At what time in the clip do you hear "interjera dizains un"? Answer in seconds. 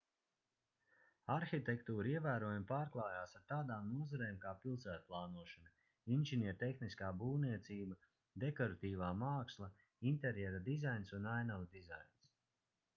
10.15-11.31